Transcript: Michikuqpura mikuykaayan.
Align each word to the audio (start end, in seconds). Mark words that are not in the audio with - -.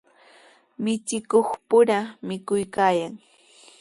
Michikuqpura 0.83 1.99
mikuykaayan. 2.27 3.13